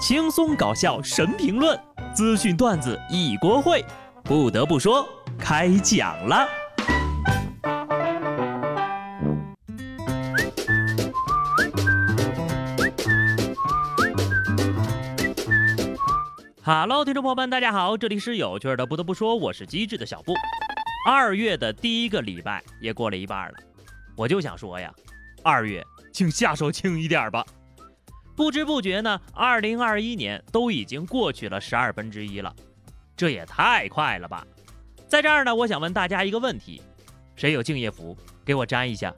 [0.00, 1.78] 轻松搞笑神评论，
[2.14, 3.84] 资讯段子一锅烩。
[4.24, 5.06] 不得不说，
[5.38, 6.48] 开讲了。
[16.64, 18.86] Hello，听众朋友们，大家好，这里是有趣的。
[18.86, 20.32] 不得不说，我是机智的小布。
[21.06, 23.54] 二月的第一个礼拜也过了一半了，
[24.16, 24.90] 我就想说呀，
[25.44, 27.44] 二月请下手轻一点吧。
[28.40, 32.50] 不知不觉呢，二零二一年都已经过去了十二分之一了，
[33.14, 34.46] 这也太快了吧！
[35.06, 36.80] 在这儿呢，我想问大家一个问题：
[37.36, 39.12] 谁有敬业福，给我粘一下？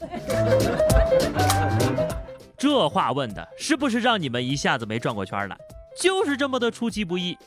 [2.58, 5.56] 这话问的是不是让你们一下子没转过圈来？
[5.96, 7.38] 就是这么的出其不意。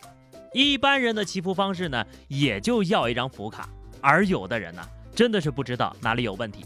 [0.53, 3.67] 一般人的祈福方式呢，也就要一张福卡，
[3.99, 4.81] 而有的人呢，
[5.13, 6.66] 真的是不知道哪里有问题。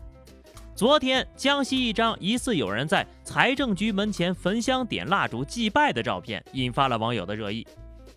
[0.80, 7.68] 昨天，江西一张疑似有人在财政局门前焚香点蜡烛祭拜的照片，引发了网友的热议。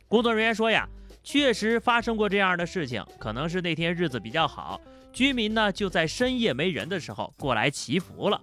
[0.07, 0.89] 工作人员说呀，
[1.25, 4.81] 确实发生过这样的事情，可能是那天日子比较好，
[5.13, 8.41] 居民呢就在深夜没人的时候过来祈福了。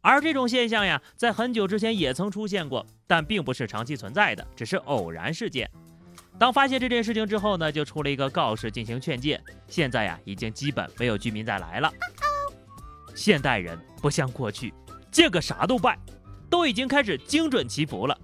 [0.00, 5.70] 而这种现象呀，在很久之前也曾出现过，但并不是长期存在的，只是偶然事件。
[6.38, 11.92] 当发现这件事情之后呢，就出了一个告示进行劝诫，现在呀，已经基本没有居民再来了。
[13.14, 14.72] 现代人不像过去，
[15.10, 15.98] 见个啥都拜，
[16.48, 18.16] 都已经开始精准祈福了。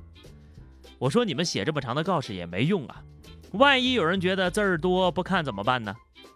[0.98, 3.02] 我说你们写这么长的告示也没用啊，
[3.52, 5.94] 万一有人觉得字儿多不看怎么办呢？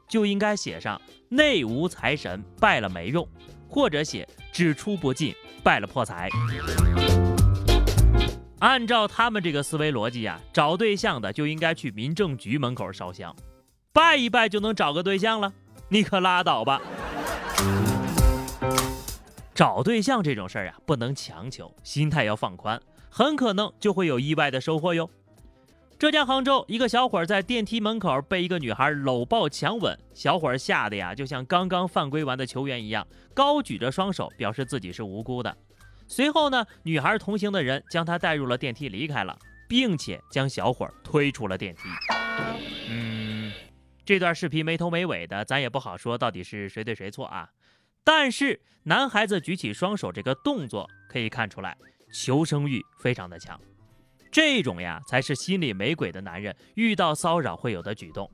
[0.09, 3.27] 就应该写上内无财神，拜了没用，
[3.69, 6.29] 或者写只出不进，拜了破财。
[8.59, 13.35] 按照他们这个思维逻辑呀，找对象的就应该去民政局门口烧香，
[13.93, 15.53] 拜一拜就能找个对象了？
[15.89, 16.83] 你可拉倒吧！
[19.61, 22.81] 找对象这种事儿呀，不能强求，心态要放宽，
[23.11, 25.11] 很可能就会有意外的收获哟。
[25.99, 35.55] 浙江杭州一个小伙在电梯门口被一个女孩搂抱强吻，小伙吓得呀，就像刚刚犯规完的球员一样，高举着双手表示自己是无辜的。
[36.09, 41.83] 随后呢，女孩同行的人将他带入了电梯离开了，并且将小伙推出了电梯。
[42.89, 43.53] 嗯，
[44.07, 47.51] 这段视频没头没尾的，咱也不好说到底是谁对谁错啊。
[48.13, 51.77] 但是男孩子举起双手这个动作可以看出来，
[52.13, 53.57] 求生欲非常的强。
[54.33, 58.29] 这种呀才是心里没鬼的男人遇到骚扰会有的举动。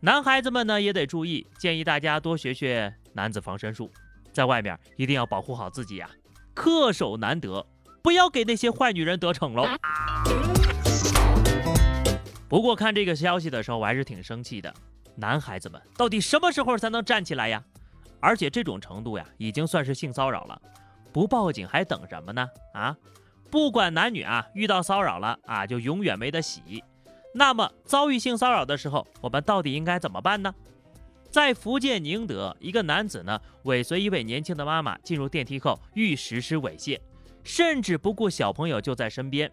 [0.00, 3.90] 男孩子们呢也得注意，建议大家多学学男子防身术，
[4.34, 6.10] 在外面一定要保护好自己呀，
[6.54, 7.66] 恪守难得，
[8.02, 9.66] 不要给那些坏女人得逞喽。
[12.50, 14.74] 不过看这个消息的时候，我还是挺生气的。
[15.16, 17.64] 男孩子们到底什么时候才能站起来呀？
[18.20, 20.60] 而且这种程度呀，已经算是性骚扰了，
[21.12, 22.48] 不报警还等什么呢？
[22.72, 22.96] 啊，
[23.50, 26.82] 不管男女啊，遇到骚扰了啊，就永远没得洗。
[27.34, 30.54] 那么遭遇性骚扰的时候，我们到底应该怎么办呢？
[31.30, 36.98] 在福建宁德，一个男子呢尾随一位年轻的妈妈进入电梯后，欲实施猥亵，
[37.44, 39.50] 甚至不顾小朋友就在身边。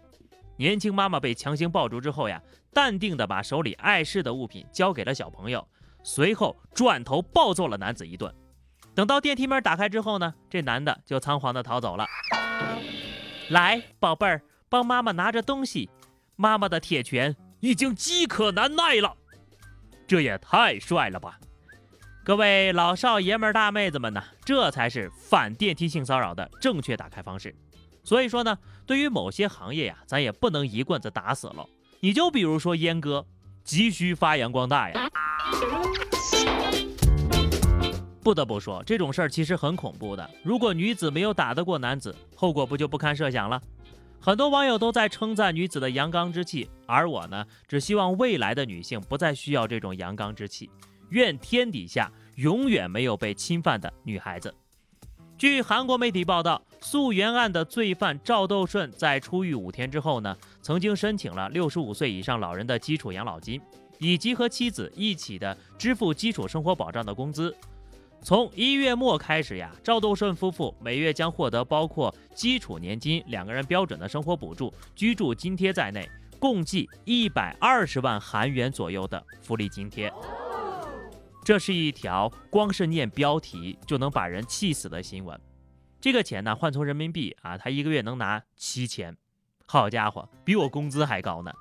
[0.56, 2.41] 年轻妈妈被强行抱住之后呀，
[2.72, 5.68] 淡定的把手里碍事的物品交给了小朋友，
[6.03, 8.34] 随后转头暴揍了男子一顿。
[8.96, 12.06] 等到电梯门打开之后呢，这男的就仓皇的逃走了。
[13.50, 15.90] 来，宝贝儿，帮妈妈拿着东西。
[16.36, 19.16] 妈妈的铁拳已经饥渴难耐了，
[20.08, 21.38] 这也太帅了吧！
[22.24, 27.56] 各位老少爷们儿、大妹子们呢，这才是反电梯性骚扰的正确打开方式。
[28.04, 31.66] 所以说呢，对于某些行业呀，咱也不能一棍子打死了。
[32.00, 33.25] 你就比如说阉割，
[33.64, 35.10] 急需发扬光大呀。
[38.24, 40.28] 不得不说，这种事儿其实很恐怖的。
[40.42, 43.62] 如果女子没有打得过男子，后果不就不堪设想了？
[44.20, 50.70] 很多网友都在称赞女子的阳刚之气，而我呢，只希望未来的女性不再需要这种阳刚之气。
[51.10, 54.56] 愿天底下永远没有被侵犯的女孩子。
[55.38, 63.60] 据韩国媒体报道，溯源案的罪犯赵斗顺在出狱五天之后呢，曾经申请了六十五岁以上老人的基础养老金，
[64.00, 67.54] 以及和妻子一起的支付基础生活保障的工资。
[68.24, 76.10] 从一月末开始呀，赵斗顺夫妇每月将获得包括基础年金、两个人标准的生活补助、居住津贴在内，
[76.40, 80.12] 共计一百二十万韩元左右的福利津贴。
[81.44, 85.38] 这是一条光是念标题就能把人气死的新闻。
[86.00, 89.18] 这个钱呢，换成人民币啊，他一个月能拿七千。
[89.66, 91.52] 好家伙，比我工资还高呢！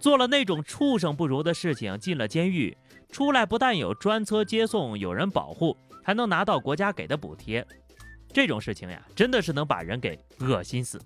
[0.00, 2.76] 做了那种畜生不如的事情，进了监狱。
[3.10, 7.66] 出来不但有专车接送，有人保护，还能拿到国家给的补贴，
[8.32, 11.00] 这种事情呀，真的是能把人给恶心死。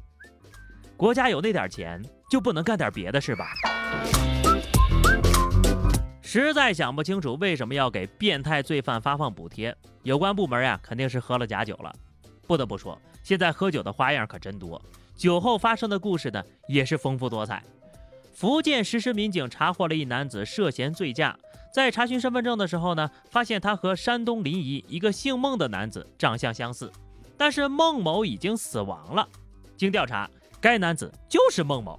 [0.97, 3.47] 国家有那点钱就不能干点别的事吧？
[6.23, 11.93] 实在想不清楚为什么要给变态罪犯发放补贴，有关部门呀肯定是喝了假酒了。
[12.47, 14.81] 不得不说，现在喝酒的花样可真多，
[15.17, 17.63] 酒后发生的故事呢也是丰富多彩。
[18.35, 21.39] 福建实施民警查获了一男子涉嫌醉驾，
[21.73, 26.91] 在查询身份证的时候呢，发现他和山东临沂一个姓孟的男子长相相似，
[27.39, 29.29] 但是孟某已经死亡了。
[29.77, 30.29] 经调查，
[30.61, 31.99] 该男子就是孟某。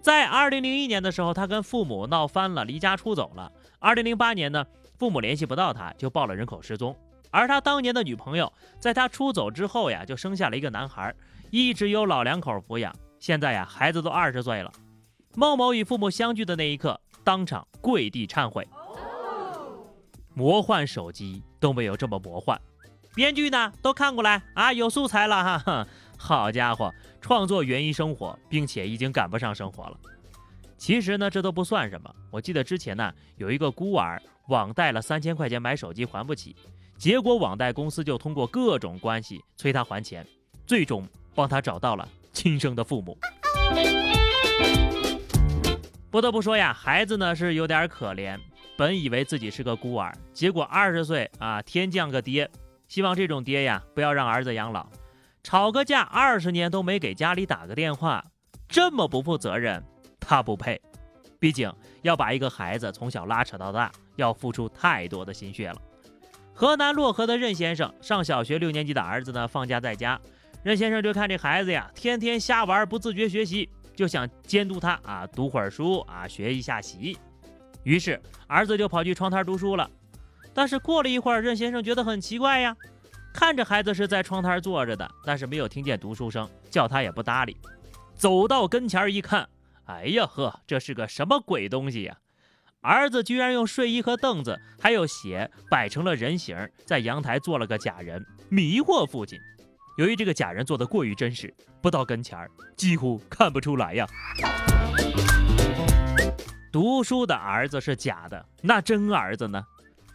[0.00, 3.50] 在2001年的时候，他跟父母闹翻了，离家出走了。
[3.80, 4.64] 2008年呢，
[4.96, 6.96] 父母联系不到他，就报了人口失踪。
[7.32, 11.12] 而他当年的女朋友，在他出走之后呀，就生下了一个男孩，
[11.50, 12.94] 一直由老两口抚养。
[13.18, 14.70] 现在呀，孩子都二十岁了。
[15.36, 18.66] 孟某与父母相聚的那一刻，当场跪地忏悔。
[20.32, 22.60] 魔幻手机都没有这么魔幻，
[23.14, 25.86] 编剧呢都看过来啊，有素材了哈哈。
[26.16, 29.98] 好家伙，创作源于生活，并且已经赶不上生活了。
[30.78, 32.14] 其实呢，这都不算什么。
[32.30, 36.54] 我记得之前呢，有一个孤儿网贷了三千块钱买手机还不起，
[36.96, 40.24] 结果网贷公司就通过各种关系催他还钱，
[40.64, 43.18] 最终帮他找到了亲生的父母。
[46.14, 48.38] 不得不说呀，孩子呢是有点可怜。
[48.76, 52.48] 本以为自己是个孤儿，结果二十岁啊，天降个爹。
[52.86, 54.86] 希望这种爹呀，不要让儿子养老。
[55.42, 58.24] 吵个架二十年都没给家里打个电话，
[58.68, 59.82] 这么不负责任，
[60.20, 60.80] 他不配。
[61.40, 61.68] 毕竟
[62.02, 65.82] 要把一个孩子从小拉扯到大，要付出太多的心血了。
[66.52, 70.20] 河南漯河的任先生上小学六年级的儿子呢，放假在家，
[70.62, 73.68] 任先生就看这孩子呀，天天瞎玩，不自觉学习。
[73.94, 77.16] 就想监督他啊，读会儿书啊，学一下习。
[77.82, 79.90] 于是儿子就跑去窗台读书了。
[80.52, 82.76] 但是过了一会儿，任先生觉得很奇怪呀，
[83.32, 87.56] 看着孩子是在窗台坐着的，但是没有听见读书声，叫他也不搭理。
[88.14, 89.48] 走到跟前一看，
[89.86, 92.16] 哎呀呵，这是个什么鬼东西呀？
[92.80, 99.40] 儿子居然用睡衣和凳子还有鞋摆成了人形，在阳台做了个假人，迷惑父亲。
[99.96, 104.06] 由于这个假人做的过于真实，不到跟前儿几乎看不出来呀。
[106.72, 109.64] 读书的儿子是假的，那真儿子呢？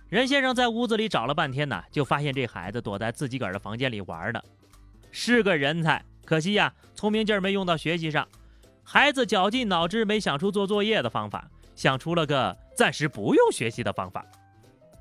[0.10, 4.42] 任先生在屋子里找了半天呢，就发现这孩子躲在自己个儿的房间里玩呢。
[5.12, 8.28] 是个人才，可惜呀，聪明劲儿没用到学习上。
[8.84, 14.26] 孩子绞尽脑汁没想出做作业的方法，想出了个暂时不用学习的方法。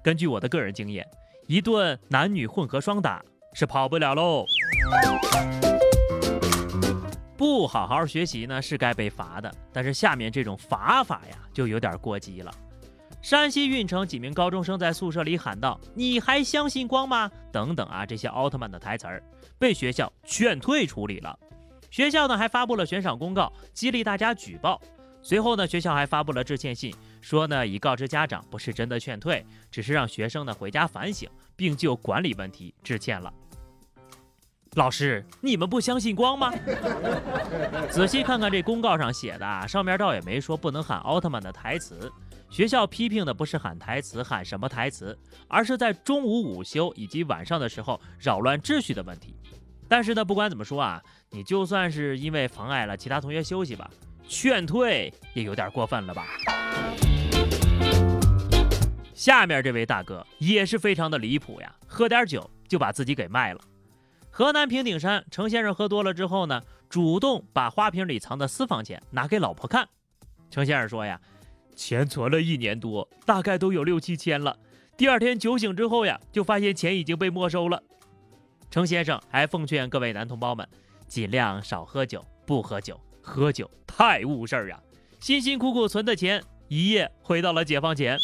[0.05, 1.05] 根据我的个人经验，
[1.49, 3.25] 一顿男女混合双打。
[3.55, 4.45] 是跑不了喽！
[7.37, 9.53] 不好好学习呢，是该被罚的。
[9.73, 12.53] 但是下面这种罚法呀，就有点过激了。
[13.21, 19.23] 山西运城几名高中生在宿舍里喊道：“你还相信光吗？”等等啊，这些奥特曼的台词儿
[19.59, 21.37] 被学校劝退处理了。
[21.91, 24.81] 学校呢还发布了悬赏公告，激励大家举报。
[25.23, 31.29] 随后呢，学校还发布了致歉信，说呢已告知家长，不是真的劝退，只是让学生呢回家反省。
[31.59, 33.35] 并就管理问题致歉了。
[34.75, 36.53] 老师，你们不相信光吗？
[37.91, 42.09] 仔细看看这公告上写的，上面倒也没说不能喊奥特曼的台词。
[42.49, 45.19] 学校批评的不是喊台词，喊什么台词，
[45.49, 49.35] 而是在中午午休以及晚上的时候扰乱秩序的问题。
[49.89, 53.91] 但是呢，不管怎么说啊，你就算是因为妨碍了其他同学休息吧，
[54.29, 56.27] 劝退也有点过分了吧。
[59.15, 63.61] 下面这位大哥也是非常的离谱呀，喝点酒就把自己给卖了。
[64.31, 69.89] 河南平顶山程先生喝多了之后呢，主动把花瓶里藏的私房钱拿给老婆看。
[70.51, 71.21] 程先生说呀，
[71.75, 74.57] 钱存了一年多，大概都有六七千了。
[74.97, 77.83] 第二天酒醒之后呀，就发现钱已经被没收了。
[78.71, 80.69] 程先生还奉劝各位男同胞们，
[81.09, 84.81] 尽量少喝酒，不喝酒，喝酒太误事儿啊。
[85.21, 88.17] 辛辛苦苦存的钱，一夜回到了解放前。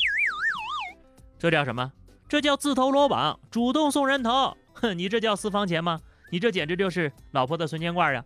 [1.39, 1.93] 这叫什么？
[2.27, 4.57] 这叫自投罗网，主动送人头。
[4.73, 6.01] 哼，你这叫私房钱吗？
[6.31, 8.25] 你这简直就是老婆的存钱罐呀！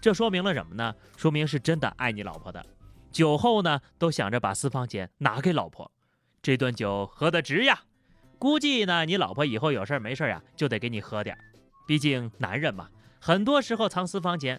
[0.00, 0.94] 这说明了什么呢？
[1.16, 2.64] 说明是真的爱你老婆的。
[3.12, 5.90] 酒后呢，都想着把私房钱拿给老婆，
[6.40, 7.80] 这顿酒喝得值呀！
[8.38, 11.44] 估计呢，你老婆以后有事儿没事儿呀，就得给你喝点儿。
[11.86, 12.88] 毕竟男人嘛，
[13.20, 14.58] 很多时候藏私房钱，